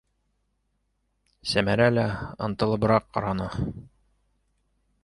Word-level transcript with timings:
-Сәмәрә 1.51 1.91
лә 1.99 2.07
ынтылыбыраҡ 2.49 3.07
ҡараны. 3.19 3.53